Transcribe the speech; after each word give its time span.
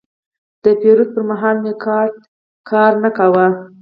د 0.63 0.65
پیرود 0.79 1.09
پر 1.15 1.23
مهال 1.29 1.55
مې 1.63 1.73
کارت 1.83 2.15
کار 2.69 2.91
نه 3.03 3.09
کاوه. 3.17 3.47